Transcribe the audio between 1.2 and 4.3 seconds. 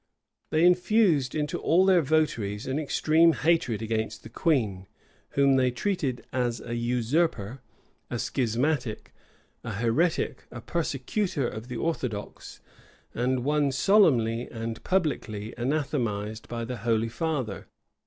into all their votaries an extreme hatred against the